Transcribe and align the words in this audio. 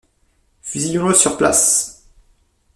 Fusillons-le 0.63 1.13
sur 1.13 1.37
place. 1.37 2.09